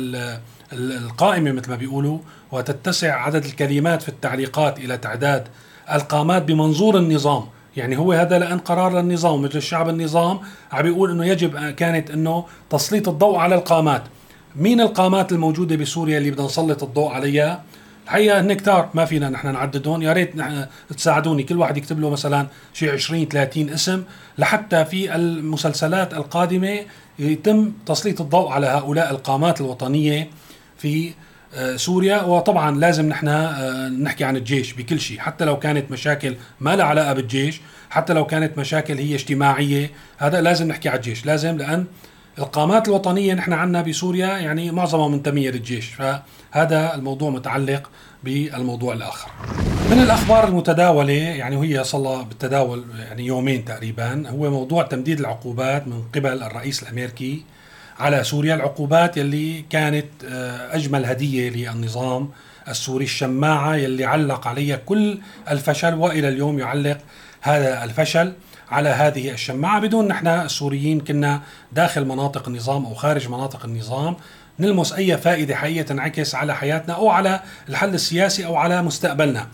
القائمة 0.73 1.53
مثل 1.53 1.71
ما 1.71 1.77
بيقولوا 1.77 2.19
وتتسع 2.53 3.15
عدد 3.23 3.45
الكلمات 3.45 4.03
في 4.03 4.09
التعليقات 4.09 4.79
إلى 4.79 4.99
تعداد 4.99 5.49
القامات 5.93 6.43
بمنظور 6.43 6.99
النظام. 6.99 7.45
يعني 7.77 7.99
هو 7.99 8.13
هذا 8.13 8.39
لأن 8.39 8.59
قرار 8.59 9.01
للنظام 9.01 9.43
مجلس 9.43 9.57
الشعب 9.57 9.89
النظام 9.89 10.41
عم 10.73 10.83
بيقول 10.83 11.11
إنه 11.11 11.27
يجب 11.27 11.71
كانت 11.71 12.11
إنه 12.11 12.45
تسليط 12.71 13.09
الضوء 13.09 13.37
على 13.39 13.55
القامات. 13.55 14.03
مين 14.57 14.81
القامات 14.81 15.33
الموجودة 15.33 15.77
بسوريا 15.77 16.19
اللي 16.19 16.31
بدنا 16.31 16.47
نسلط 16.47 16.83
الضوء 16.83 17.13
عليها؟ 17.13 17.63
الحقيقة 18.07 18.41
هن 18.41 18.53
كتار 18.53 18.91
ما 18.95 19.05
فينا 19.05 19.29
نحن 19.29 19.53
نعددهم 19.53 20.03
يا 20.03 20.13
ريت 20.13 20.37
نحن 20.37 20.67
تساعدوني. 20.97 21.43
كل 21.43 21.57
واحد 21.57 21.77
يكتب 21.77 22.01
له 22.01 22.11
مثلا 22.11 22.47
شيء 22.73 22.93
20 22.93 23.29
30 23.29 23.71
اسم 23.71 24.03
لحتى 24.39 24.85
في 24.85 25.15
المسلسلات 25.15 26.15
القادمة 26.15 26.81
يتم 27.19 27.73
تسليط 27.87 28.21
الضوء 28.21 28.49
على 28.49 28.67
هؤلاء 28.67 29.11
القامات 29.11 29.61
الوطنية 29.61 30.31
في 30.79 31.13
آه، 31.55 31.77
سوريا. 31.77 32.23
وطبعا 32.23 32.79
لازم 32.79 33.09
نحن 33.09 33.29
آه، 33.29 33.89
نحكي 33.89 34.25
عن 34.25 34.37
الجيش 34.37 34.73
بكل 34.73 35.01
شيء. 35.01 35.19
حتى 35.19 35.45
لو 35.45 35.59
كانت 35.59 35.91
مشاكل 35.91 36.37
ما 36.61 36.77
لها 36.77 36.87
علاقة 36.87 37.13
بالجيش 37.13 37.61
حتى 37.91 38.13
لو 38.13 38.27
كانت 38.27 38.59
مشاكل 38.59 38.99
هي 38.99 39.15
اجتماعية 39.15 39.91
هذا 40.19 40.41
لازم 40.41 40.69
نحكي 40.69 40.89
على 40.89 40.97
الجيش. 40.97 41.27
لازم 41.27 41.57
لأن 41.57 41.85
القامات 42.39 42.89
الوطنية 42.89 43.35
نحن 43.35 43.53
عندنا 43.53 43.83
بسوريا 43.83 44.27
يعني 44.27 44.71
معظمها 44.71 45.09
منتمية 45.09 45.51
للجيش 45.51 45.87
فهذا 45.87 46.95
الموضوع 46.95 47.31
متعلق 47.31 47.91
بالموضوع 48.25 48.95
الآخر. 48.95 49.31
من 49.91 50.03
الأخبار 50.03 50.49
المتداولة 50.49 51.13
يعني 51.13 51.57
وهي 51.57 51.85
صار 51.85 52.23
بالتداول 52.23 52.85
يعني 52.99 53.27
يومين 53.27 53.65
تقريبا 53.65 54.29
هو 54.29 54.51
موضوع 54.51 54.83
تمديد 54.83 55.21
العقوبات 55.21 55.89
من 55.89 56.03
قبل 56.15 56.43
الرئيس 56.43 56.83
الأمريكي 56.83 57.43
على 57.99 58.25
سوريا 58.25 58.55
العقوبات 58.55 59.17
يلي 59.17 59.65
كانت 59.71 60.07
آه، 60.29 60.77
أجمل 60.77 61.05
هدية 61.05 61.51
للنظام 61.51 62.31
السوري 62.69 63.05
الشماعة 63.05 63.75
يلي 63.77 64.05
علق 64.05 64.49
عليها 64.49 64.77
كل 64.77 65.19
الفشل 65.51 65.95
وإلى 65.95 66.29
اليوم 66.29 66.59
يعلق 66.59 66.99
هذا 67.41 67.85
الفشل 67.85 68.33
على 68.71 68.89
هذه 68.89 69.31
الشماعة. 69.31 69.81
بدون 69.81 70.09
نحن 70.09 70.27
السوريين 70.27 71.01
كنا 71.01 71.41
داخل 71.73 72.05
مناطق 72.05 72.49
النظام 72.49 72.87
أو 72.87 72.95
خارج 72.95 73.29
مناطق 73.29 73.65
النظام 73.65 74.17
نلمس 74.61 74.93
أي 74.93 75.19
فائدة 75.19 75.55
حقيقية 75.55 75.83
تنعكس 75.83 76.35
على 76.35 76.55
حياتنا 76.55 76.95
أو 76.95 77.09
على 77.09 77.41
الحل 77.69 77.95
السياسي 77.95 78.47
أو 78.47 78.57
على 78.57 78.83
مستقبلنا. 78.83 79.49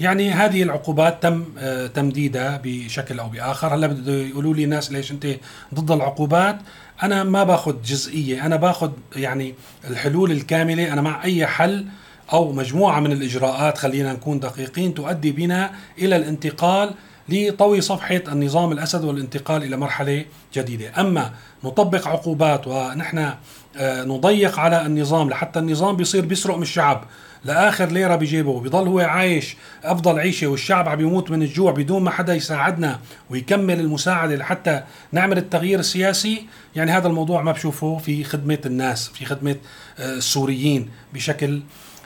يعني 0.00 0.30
هذه 0.30 0.62
العقوبات 0.62 1.22
تم 1.22 1.44
آه، 1.58 1.86
تمديدها 1.86 2.60
بشكل 2.64 3.18
أو 3.18 3.28
بآخر. 3.28 3.74
هلأ 3.74 3.86
بده 3.86 4.12
يقولوا 4.12 4.54
لي 4.54 4.66
ناس 4.66 4.92
ليش 4.92 5.10
أنت 5.10 5.26
ضد 5.74 5.90
العقوبات؟ 5.90 6.58
أنا 7.02 7.24
ما 7.24 7.44
باخذ 7.44 7.82
جزئية. 7.82 8.46
أنا 8.46 8.56
باخذ 8.56 8.90
يعني 9.16 9.54
الحلول 9.90 10.32
الكاملة. 10.32 10.92
أنا 10.92 11.00
مع 11.00 11.24
أي 11.24 11.46
حل 11.46 11.86
أو 12.32 12.52
مجموعة 12.52 13.00
من 13.00 13.12
الإجراءات 13.12 13.78
خلينا 13.78 14.12
نكون 14.12 14.40
دقيقين 14.40 14.94
تؤدي 14.94 15.32
بنا 15.32 15.70
إلى 15.98 16.16
الانتقال 16.16 16.94
لطوي 17.32 17.80
صفحة 17.80 18.22
النظام 18.28 18.72
الأسد 18.72 19.04
والانتقال 19.04 19.62
إلى 19.62 19.76
مرحلة 19.76 20.24
جديدة. 20.54 21.00
أما 21.00 21.32
نطبق 21.64 22.08
عقوبات 22.08 22.66
ونحن 22.66 23.32
آه، 23.76 24.04
نضيق 24.04 24.58
على 24.58 24.86
النظام 24.86 25.30
لحتى 25.30 25.58
النظام 25.58 25.96
بيصير 25.96 26.24
بيسرق 26.24 26.56
من 26.56 26.62
الشعب 26.62 27.04
لآخر 27.44 27.86
ليرة 27.86 28.16
بجيبه 28.16 28.50
وبيضل 28.50 28.88
هو 28.88 29.00
عايش 29.00 29.56
أفضل 29.84 30.18
عيشة 30.18 30.46
والشعب 30.46 30.88
عم 30.88 31.00
يموت 31.00 31.30
من 31.30 31.42
الجوع 31.42 31.72
بدون 31.72 32.02
ما 32.02 32.10
حدا 32.10 32.34
يساعدنا 32.34 33.00
ويكمل 33.30 33.80
المساعدة 33.80 34.36
لحتى 34.36 34.82
نعمل 35.12 35.38
التغيير 35.38 35.78
السياسي. 35.78 36.46
يعني 36.76 36.90
هذا 36.90 37.08
الموضوع 37.08 37.42
ما 37.42 37.52
بشوفه 37.52 37.98
في 37.98 38.24
خدمة 38.24 38.58
الناس 38.66 39.08
في 39.08 39.24
خدمة 39.24 39.56
آه، 39.98 40.14
السوريين 40.14 40.88
بشكل 41.14 41.62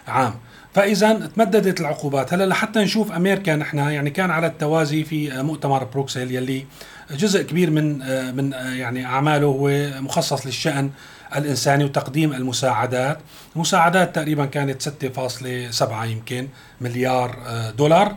عام. 0.08 0.34
فإذا 0.74 1.12
تمددت 1.12 1.80
العقوبات 1.80 2.34
هلا 2.34 2.46
لحتى 2.46 2.78
نشوف 2.80 3.12
أمريكا 3.12 3.56
نحن 3.56 3.78
يعني 3.78 4.10
كان 4.10 4.30
على 4.30 4.46
التوازي 4.46 5.04
في 5.04 5.42
مؤتمر 5.42 5.84
بروكسل 5.84 6.30
يلي 6.30 6.66
جزء 7.10 7.42
كبير 7.42 7.70
من 7.70 7.98
من 8.36 8.52
يعني 8.52 9.06
أعماله 9.06 9.46
هو 9.46 9.70
مخصص 10.00 10.46
للشأن 10.46 10.90
الإنساني 11.36 11.84
وتقديم 11.84 12.32
المساعدات، 12.32 13.18
المساعدات 13.56 14.14
تقريبا 14.14 14.46
كانت 14.46 14.82
6.7 14.82 16.04
يمكن 16.04 16.48
مليار 16.80 17.36
دولار. 17.78 18.16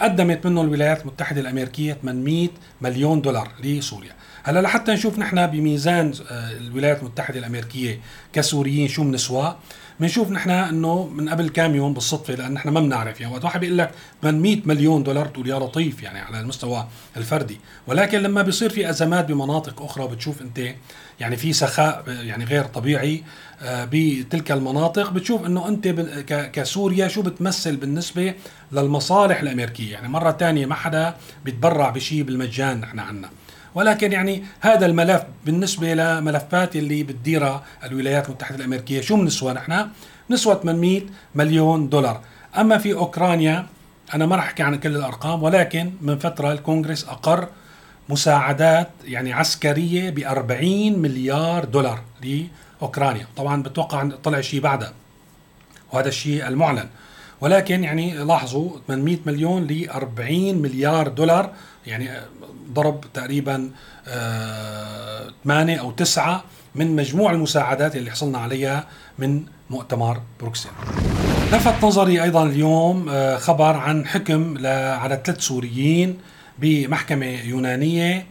قدمت 0.00 0.46
منه 0.46 0.62
الولايات 0.62 1.00
المتحدة 1.02 1.40
الأمريكية 1.40 1.92
800 2.02 2.48
مليون 2.80 3.20
دولار 3.22 3.48
لسوريا. 3.64 4.12
هلا 4.42 4.60
لحتى 4.60 4.92
نشوف 4.92 5.18
نحن 5.18 5.46
بميزان 5.46 6.12
الولايات 6.30 7.00
المتحدة 7.00 7.38
الأمريكية 7.38 8.00
كسوريين 8.32 8.88
شو 8.88 9.02
بنسوى 9.02 9.56
بنشوف 10.00 10.30
نحن 10.30 10.50
إنه 10.50 11.06
من 11.06 11.28
قبل 11.28 11.48
كام 11.48 11.74
يوم 11.74 11.94
بالصدفة 11.94 12.34
لأن 12.34 12.52
نحن 12.52 12.68
ما 12.68 12.80
بنعرف 12.80 13.20
يعني 13.20 13.32
وقت 13.32 13.44
واحد 13.44 13.60
بيقول 13.60 13.78
لك 13.78 13.90
800 14.22 14.60
مليون 14.64 15.02
دولار 15.02 15.26
تقول 15.26 15.48
يا 15.48 15.58
لطيف 15.58 16.02
يعني 16.02 16.18
على 16.18 16.40
المستوى 16.40 16.88
الفردي 17.16 17.60
ولكن 17.86 18.18
لما 18.18 18.42
بيصير 18.42 18.70
في 18.70 18.90
أزمات 18.90 19.24
بمناطق 19.24 19.82
أخرى 19.82 20.08
بتشوف 20.08 20.42
أنت 20.42 20.60
يعني 21.20 21.36
في 21.36 21.52
سخاء 21.52 22.04
يعني 22.08 22.44
غير 22.44 22.64
طبيعي 22.64 23.22
آه، 23.62 23.88
بتلك 23.92 24.52
المناطق. 24.52 25.10
بتشوف 25.10 25.46
إنه 25.46 25.68
أنت 25.68 25.88
كسوريا 26.52 27.08
شو 27.08 27.22
بتمثل 27.22 27.76
بالنسبة 27.76 28.34
للمصالح 28.72 29.40
الأمريكية. 29.40 29.92
يعني 29.92 30.08
مرة 30.08 30.30
ثانية 30.32 30.66
ما 30.66 30.74
حدا 30.74 31.14
بيتبرع 31.44 31.90
بشيء 31.90 32.22
بالمجان 32.22 32.80
نحن 32.80 32.98
عنا. 32.98 33.28
ولكن 33.74 34.12
يعني 34.12 34.44
هذا 34.60 34.86
الملف 34.86 35.22
بالنسبة 35.46 35.94
لملفات 35.94 36.76
اللي 36.76 37.02
بتديرها 37.02 37.64
الولايات 37.84 38.26
المتحدة 38.26 38.58
الأمريكية. 38.58 39.00
شو 39.00 39.16
بنسوى 39.16 39.52
نحن؟ 39.52 39.88
نسوى 40.30 40.60
800 40.62 41.02
مليون 41.34 41.88
دولار. 41.88 42.20
أما 42.58 42.78
في 42.78 42.92
أوكرانيا 42.94 43.66
أنا 44.14 44.26
ما 44.26 44.36
راح 44.36 44.44
أحكي 44.44 44.62
عن 44.62 44.76
كل 44.76 44.96
الأرقام 44.96 45.42
ولكن 45.42 45.92
من 46.00 46.18
فترة 46.18 46.52
الكونغرس 46.52 47.04
أقر 47.04 47.48
مساعدات 48.08 48.90
يعني 49.04 49.32
عسكرية 49.32 50.10
ب 50.10 50.18
40 50.18 50.98
مليار 50.98 51.64
دولار 51.64 52.00
لأوكرانيا، 52.22 53.26
طبعا 53.36 53.62
بتوقع 53.62 54.08
طلع 54.24 54.40
شيء 54.40 54.60
بعدها 54.60 54.92
وهذا 55.92 56.08
الشيء 56.08 56.48
المعلن. 56.48 56.88
ولكن 57.40 57.84
يعني 57.84 58.14
لاحظوا 58.24 58.70
800 58.88 59.18
مليون 59.26 59.66
ل 59.66 59.90
40 59.90 60.54
مليار 60.54 61.08
دولار 61.08 61.50
يعني 61.86 62.10
ضرب 62.72 63.04
تقريبا 63.14 63.70
8 65.44 65.76
آه، 65.76 65.80
أو 65.80 65.90
9 65.90 66.44
من 66.74 66.96
مجموع 66.96 67.32
المساعدات 67.32 67.96
اللي 67.96 68.10
حصلنا 68.10 68.38
عليها 68.38 68.84
من 69.18 69.42
مؤتمر 69.70 70.20
بروكسل. 70.40 70.68
لفت 71.52 71.84
نظري 71.84 72.22
أيضا 72.22 72.46
اليوم 72.46 73.08
آه، 73.08 73.36
خبر 73.36 73.76
عن 73.76 74.06
حكم 74.06 74.66
على 74.66 75.20
ثلاث 75.24 75.40
سوريين 75.40 76.18
بمحكمة 76.60 77.26
يونانية 77.26 78.26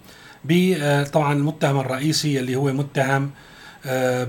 آه، 0.52 1.04
طبعا 1.04 1.34
المتهم 1.34 1.80
الرئيسي 1.80 2.40
اللي 2.40 2.56
هو 2.56 2.74
متهم 2.74 3.32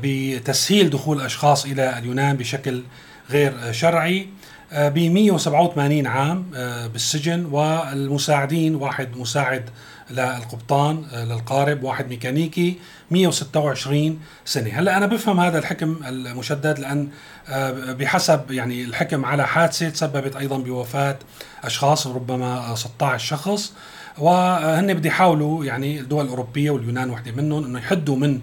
بتسهيل 0.03 0.91
دخول 0.91 1.21
أشخاص 1.21 1.65
إلى 1.65 1.99
اليونان 1.99 2.37
بشكل 2.37 2.83
غير 3.31 3.73
شرعي 3.73 4.29
ب 4.73 4.99
187 4.99 6.07
عام 6.07 6.51
آه، 6.55 6.87
بالسجن 6.87 7.45
والمساعدين 7.45 8.75
واحد 8.75 9.17
مساعد 9.17 9.71
للقبطان 10.11 11.05
آه، 11.13 11.25
للقارب 11.25 11.83
واحد 11.83 12.09
ميكانيكي 12.09 12.79
126 13.11 14.21
سنة. 14.45 14.71
هلأ 14.71 14.97
أنا 14.97 15.07
بفهم 15.07 15.41
هذا 15.41 15.59
الحكم 15.59 15.97
المشدد 16.07 16.79
لأن 16.79 17.09
آه، 17.49 17.93
بحسب 17.93 18.51
يعني 18.51 18.85
الحكم 18.85 19.25
على 19.25 19.47
حادثة 19.47 19.89
تسببت 19.89 20.37
أيضا 20.37 20.59
بوفاة 20.59 21.19
أشخاص 21.65 22.07
ربما 22.07 22.75
16 22.75 23.27
شخص. 23.27 23.73
وهن 24.21 24.95
بدي 24.95 25.09
يحاولوا 25.09 25.65
يعني 25.65 26.01
الدول 26.01 26.25
الأوروبية 26.25 26.71
واليونان 26.71 27.11
وحدة 27.11 27.33
منهم 27.33 27.65
إنه 27.65 27.79
يحدوا 27.79 28.17
من 28.17 28.41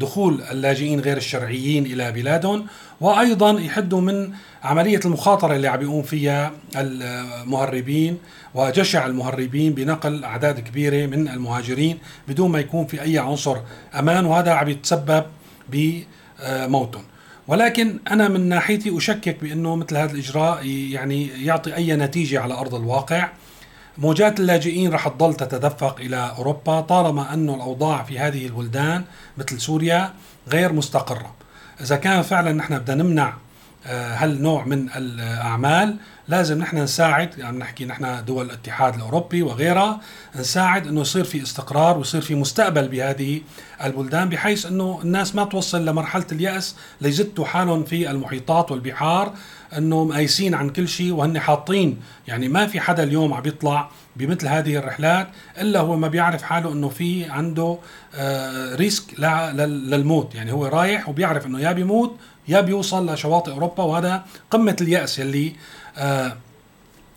دخول 0.00 0.42
اللاجئين 0.50 1.00
غير 1.00 1.16
الشرعيين 1.16 1.86
إلى 1.86 2.12
بلادهم 2.12 2.66
وأيضا 3.00 3.60
يحدوا 3.60 4.00
من 4.00 4.32
عملية 4.62 5.00
المخاطرة 5.04 5.56
اللي 5.56 5.68
عم 5.68 5.78
بيقوم 5.78 6.02
فيها 6.02 6.52
المهربين 6.76 8.18
وجشع 8.54 9.06
المهربين 9.06 9.72
بنقل 9.72 10.24
أعداد 10.24 10.60
كبيرة 10.60 11.06
من 11.06 11.28
المهاجرين 11.28 11.98
بدون 12.28 12.50
ما 12.50 12.58
يكون 12.58 12.86
في 12.86 13.02
أي 13.02 13.18
عنصر 13.18 13.56
أمان 13.98 14.24
وهذا 14.24 14.52
عم 14.52 14.68
يتسبب 14.68 15.24
بموتهم. 15.68 17.02
ولكن 17.48 17.98
أنا 18.10 18.28
من 18.28 18.48
ناحيتي 18.48 18.96
أشكك 18.96 19.36
بإنه 19.42 19.76
مثل 19.76 19.96
هذا 19.96 20.12
الإجراء 20.12 20.66
يعني 20.66 21.26
يعطي 21.44 21.74
أي 21.74 21.96
نتيجة 21.96 22.40
على 22.40 22.54
أرض 22.54 22.74
الواقع. 22.74 23.28
موجات 23.98 24.40
اللاجئين 24.40 24.92
رح 24.92 25.08
تضل 25.08 25.34
تتدفق 25.34 25.96
إلى 26.00 26.32
أوروبا 26.38 26.80
طالما 26.80 27.34
انه 27.34 27.54
الأوضاع 27.54 28.02
في 28.02 28.18
هذه 28.18 28.46
البلدان 28.46 29.04
مثل 29.38 29.60
سوريا 29.60 30.12
غير 30.48 30.72
مستقرة. 30.72 31.34
إذا 31.80 31.96
كان 31.96 32.22
فعلا 32.22 32.52
نحن 32.52 32.78
بدنا 32.78 33.02
نمنع 33.02 33.34
هالنوع 33.86 34.64
من 34.64 34.88
الأعمال؟ 34.96 35.96
لازم 36.28 36.58
نحن 36.58 36.78
نساعد 36.78 37.38
يعني 37.38 37.58
نحكي 37.58 37.84
نحن 37.84 38.24
دول 38.24 38.46
الاتحاد 38.46 38.94
الأوروبي 38.94 39.42
وغيرها 39.42 40.00
نساعد 40.36 40.86
إنه 40.86 41.00
يصير 41.00 41.24
في 41.24 41.42
استقرار 41.42 41.98
ويصير 41.98 42.20
في 42.20 42.34
مستقبل 42.34 42.88
بهذه 42.88 43.40
البلدان 43.84 44.28
بحيث 44.28 44.66
إنه 44.66 45.00
الناس 45.02 45.34
ما 45.34 45.44
توصل 45.44 45.84
لمرحلة 45.84 46.26
اليأس 46.32 46.76
ليزتوا 47.00 47.44
حالهم 47.44 47.84
في 47.84 48.10
المحيطات 48.10 48.70
والبحار 48.70 49.34
انه 49.76 50.04
مقايسين 50.04 50.54
عن 50.54 50.70
كل 50.70 50.88
شيء 50.88 51.12
وهن 51.12 51.38
حاطين 51.38 52.00
يعني 52.28 52.48
ما 52.48 52.66
في 52.66 52.80
حدا 52.80 53.02
اليوم 53.02 53.34
عم 53.34 53.42
يطلع 53.46 53.90
بمثل 54.16 54.48
هذه 54.48 54.76
الرحلات 54.76 55.28
إلا 55.60 55.80
هو 55.80 55.96
ما 55.96 56.08
بيعرف 56.08 56.42
حاله 56.42 56.72
إنه 56.72 56.88
في 56.88 57.24
عنده 57.30 57.78
آه 58.14 58.74
ريسك 58.74 59.20
للموت 59.20 60.34
يعني 60.34 60.52
هو 60.52 60.66
رايح 60.66 61.08
وبيعرف 61.08 61.46
إنه 61.46 61.60
يا 61.60 61.72
بيموت 61.72 62.16
يا 62.48 62.60
بيوصل 62.60 63.10
لشواطئ 63.10 63.52
أوروبا 63.52 63.82
وهذا 63.84 64.24
قمة 64.50 64.76
اليأس 64.80 65.20
اللي 65.20 65.52
آه 65.98 66.36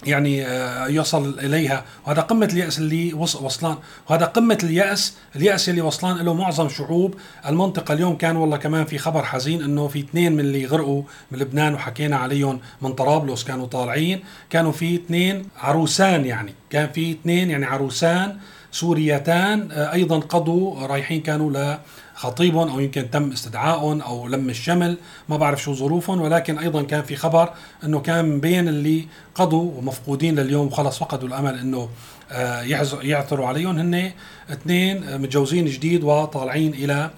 يعني 0.05 0.45
آه، 0.45 0.87
يصل 0.87 1.39
إليها. 1.39 1.85
وهذا 2.07 2.21
قمة 2.21 2.45
اليأس 2.45 2.79
اللي 2.79 3.13
وصلان. 3.13 3.75
وهذا 4.09 4.25
قمة 4.25 4.57
اليأس 4.63 5.17
اليأس 5.35 5.69
اللي 5.69 5.81
وصلان 5.81 6.17
له 6.17 6.33
معظم 6.33 6.69
شعوب 6.69 7.15
المنطقة 7.47 7.93
اليوم. 7.93 8.15
كان 8.17 8.35
والله 8.35 8.57
كمان 8.57 8.85
في 8.85 8.97
خبر 8.97 9.23
حزين 9.23 9.63
إنه 9.63 9.87
في 9.87 9.99
اثنين 9.99 10.33
من 10.33 10.39
اللي 10.39 10.65
غرقوا 10.65 11.03
من 11.31 11.39
لبنان 11.39 11.73
وحكينا 11.73 12.17
عليهم 12.17 12.59
من 12.81 12.93
طرابلس 12.93 13.43
كانوا 13.43 13.67
طالعين. 13.67 14.23
كانوا 14.49 14.71
في 14.71 14.95
اثنين 14.95 15.47
عروسان 15.57 16.25
يعني. 16.25 16.53
كان 16.69 16.89
في 16.91 17.11
اثنين 17.11 17.49
يعني 17.49 17.65
عروسان 17.65 18.37
سوريتان 18.71 19.71
آه، 19.71 19.93
أيضا 19.93 20.19
قضوا 20.19 20.87
رايحين 20.87 21.21
كانوا 21.21 21.77
لخطيبهم 22.21 22.69
أو 22.69 22.79
يمكن 22.79 23.09
تم 23.09 23.31
استدعائهم 23.31 24.01
أو 24.01 24.27
لم 24.27 24.49
الشمل 24.49 24.97
ما 25.29 25.37
بعرف 25.37 25.61
شو 25.61 25.73
ظروفهم 25.73 26.21
ولكن 26.21 26.57
أيضا 26.57 26.83
كان 26.83 27.03
في 27.03 27.15
خبر 27.15 27.49
إنه 27.83 27.99
كان 27.99 28.39
بين 28.39 28.67
اللي 28.67 29.07
قضوا 29.35 29.71
ومفقودين 29.77 30.39
لليوم 30.39 30.67
وخلص 30.67 30.99
فقدوا 30.99 31.27
الأمل 31.27 31.59
إنه 31.59 31.89
آه، 32.31 32.61
يعثروا 33.01 33.47
عليهم. 33.47 33.79
هن 33.79 34.11
اثنين 34.51 35.21
متجوزين 35.21 35.65
جديد 35.65 36.03
وطالعين 36.03 36.73
إلى 36.73 37.09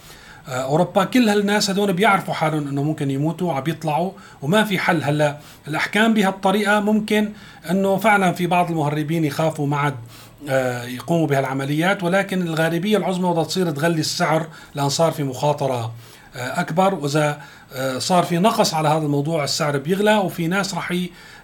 آه، 0.47 0.51
أوروبا. 0.51 1.03
كل 1.03 1.29
هالناس 1.29 1.69
هدول 1.69 1.93
بيعرفوا 1.93 2.33
حالهم 2.33 2.67
إنه 2.67 2.83
ممكن 2.83 3.11
يموتوا 3.11 3.53
عم 3.53 3.63
يطلعوا 3.67 4.11
وما 4.41 4.63
في 4.63 4.79
حل. 4.79 5.03
هلأ 5.03 5.37
الأحكام 5.67 6.13
بهالطريقة 6.13 6.79
ممكن 6.79 7.29
إنه 7.71 7.97
فعلا 7.97 8.31
في 8.31 8.47
بعض 8.47 8.71
المهربين 8.71 9.25
يخافوا 9.25 9.67
معد. 9.67 9.93
آه، 9.93 10.32
يقوموا 10.87 11.27
بهالعمليات 11.27 12.03
ولكن 12.03 12.41
الغالبية 12.41 12.97
العظمى 12.97 13.31
بدها 13.31 13.43
تصير 13.43 13.71
تغلي 13.71 13.99
السعر 13.99 14.47
لأن 14.75 14.89
صار 14.89 15.11
في 15.11 15.23
مخاطرة 15.23 15.93
آه، 16.35 16.61
أكبر. 16.61 16.95
وإذا 16.95 17.41
آه، 17.73 17.99
صار 17.99 18.23
في 18.23 18.37
نقص 18.37 18.73
على 18.73 18.89
هذا 18.89 19.05
الموضوع 19.05 19.43
السعر 19.43 19.77
بيغلى 19.77 20.15
وفي 20.15 20.47
ناس 20.47 20.73
راح 20.73 20.93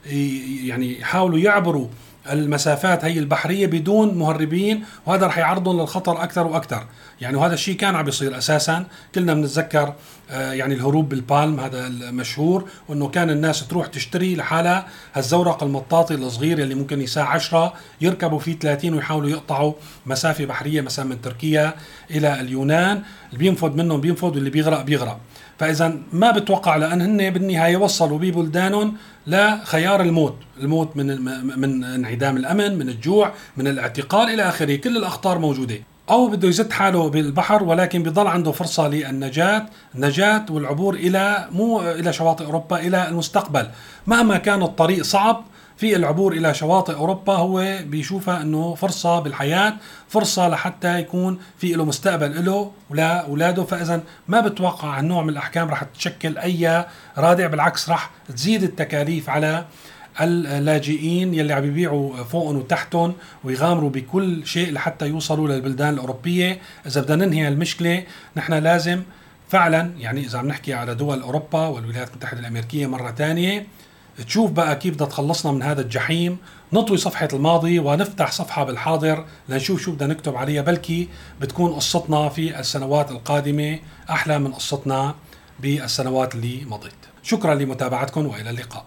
يعني 0.06 1.00
يحاولوا 1.00 1.40
يعبروا 1.40 1.88
المسافات 2.32 3.06
هي 3.06 3.20
البحرية 3.20 3.68
بدون 3.68 4.18
مهربين 4.18 4.84
وهذا 5.06 5.28
رح 5.28 5.38
يعرضهم 5.38 5.80
للخطر 5.80 6.24
أكثر 6.24 6.48
وأكثر. 6.48 6.86
يعني 7.22 7.38
وهذا 7.38 7.54
الشيء 7.54 7.76
كان 7.76 7.96
عم 7.96 8.06
بيصير 8.06 8.38
أساسا. 8.38 8.86
كلنا 9.16 9.34
بنتذكر 9.34 9.94
آه، 10.32 10.52
يعني 10.54 10.74
الهروب 10.74 11.10
بالبالم 11.10 11.60
هذا 11.60 11.88
المشهور 11.88 12.70
وإنه 12.88 13.08
كان 13.08 13.30
الناس 13.30 13.68
تروح 13.68 13.88
تشتري 13.88 14.36
لحالها 14.36 14.88
هالزورق 15.14 15.64
المطاطي 15.64 16.16
الصغير 16.16 16.60
اللي 16.60 16.76
ممكن 16.76 17.02
يساع 17.02 17.30
10 17.30 17.74
يركبوا 18.02 18.40
فيه 18.40 18.60
30 18.60 18.94
ويحاولوا 18.94 19.30
يقطعوا 19.30 19.74
مسافة 20.06 20.46
بحرية 20.46 20.82
مثلا 20.82 21.06
من 21.06 21.22
تركيا 21.22 21.74
إلى 22.12 22.42
اليونان. 22.42 23.02
اللي 23.28 23.40
بينفض 23.40 23.76
منهم 23.76 24.02
بينفض 24.02 24.36
واللي 24.36 24.50
بيغرق 24.50 24.82
بيغرق. 24.82 25.20
فاذا 25.60 25.98
ما 26.14 26.32
بتوقع 26.32 26.76
لأن 26.76 27.02
هن 27.02 27.30
بالنهاية 27.30 27.78
وصلوا 27.78 28.20
ببلدانهم 28.20 28.96
لخيار 29.30 30.02
الموت. 30.02 30.36
الموت 30.60 30.98
من 30.98 31.22
من 31.60 31.84
انعدام 31.84 32.38
الأمن 32.38 32.78
من 32.78 32.90
الجوع 32.90 33.34
من 33.58 33.68
الاعتقال 33.68 34.34
إلى 34.34 34.44
آخره. 34.50 34.76
كل 34.76 34.98
الأخطار 34.98 35.40
موجودة. 35.40 35.76
أو 36.10 36.28
بده 36.28 36.48
يزت 36.48 36.72
حاله 36.72 37.10
بالبحر 37.10 37.64
ولكن 37.64 38.04
بضل 38.04 38.28
عنده 38.28 38.52
فرصة 38.52 38.88
للنجاة 38.88 39.66
النجاة 39.96 40.46
والعبور 40.50 40.94
إلى 40.94 41.48
مو 41.52 41.82
إلى 41.82 42.14
شواطئ 42.14 42.46
أوروبا 42.46 42.80
إلى 42.80 43.08
المستقبل. 43.08 43.68
مهما 44.08 44.38
كان 44.38 44.64
الطريق 44.64 45.04
صعب 45.04 45.44
في 45.80 45.96
العبور 45.96 46.34
إلى 46.34 46.54
شواطئ 46.54 46.94
أوروبا 46.94 47.34
هو 47.34 47.80
بيشوفها 47.84 48.42
إنه 48.42 48.76
فرصة 48.76 49.20
بالحياة 49.20 49.74
فرصة 50.10 50.50
لحتى 50.50 51.00
يكون 51.00 51.40
في 51.58 51.74
له 51.74 51.86
مستقبل 51.86 52.46
له 52.46 52.72
ولا 52.90 53.26
أولاده. 53.26 53.64
فإذا 53.64 54.04
ما 54.28 54.42
بتوقع 54.42 55.00
هالنوع 55.00 55.24
من 55.24 55.30
الأحكام 55.30 55.70
رح 55.70 55.84
تشكل 55.84 56.38
أي 56.38 56.86
رادع 57.18 57.48
بالعكس 57.48 57.90
رح 57.90 58.12
تزيد 58.28 58.64
التكاليف 58.64 59.30
على 59.30 59.66
اللاجئين 60.22 61.34
يلي 61.34 61.54
عم 61.54 61.66
يبيعوا 61.66 62.24
فوقهم 62.24 62.58
وتحتهم 62.58 63.14
ويغامروا 63.44 63.90
بكل 63.90 64.48
شيء 64.48 64.74
لحتى 64.74 65.08
يوصلوا 65.08 65.48
للبلدان 65.48 65.94
الأوروبية، 65.94 66.62
إذا 66.86 67.02
بدنا 67.02 67.26
ننهي 67.26 67.48
المشكلة 67.48 68.04
نحن 68.38 68.54
لازم 68.54 69.02
فعلا 69.50 69.92
يعني 69.98 70.22
إذا 70.22 70.40
عم 70.40 70.48
نحكي 70.48 70.74
على 70.74 70.96
دول 70.96 71.22
أوروبا 71.22 71.68
والولايات 71.68 72.10
المتحدة 72.10 72.40
الأمريكية 72.40 72.88
مرة 72.88 73.12
ثانية 73.12 73.66
تشوف 74.24 74.52
بقى 74.52 74.76
كيف 74.76 74.94
بدها 74.94 75.08
تخلصنا 75.08 75.52
من 75.52 75.64
هذا 75.64 75.82
الجحيم. 75.82 76.38
نطوي 76.74 76.98
صفحة 76.98 77.28
الماضي 77.34 77.80
ونفتح 77.80 78.32
صفحة 78.32 78.64
بالحاضر 78.64 79.26
لنشوف 79.50 79.82
شو 79.82 79.92
بدنا 79.92 80.14
نكتب 80.14 80.36
عليها 80.36 80.62
بلكي 80.62 81.08
بتكون 81.42 81.74
قصتنا 81.74 82.30
في 82.30 82.60
السنوات 82.60 83.12
القادمة 83.12 83.80
أحلى 84.10 84.40
من 84.40 84.54
قصتنا 84.54 85.16
بالسنوات 85.60 86.36
اللي 86.36 86.66
مضت. 86.66 86.94
شكرا 87.24 87.56
لمتابعتكم 87.56 88.26
وإلى 88.26 88.50
اللقاء. 88.50 88.86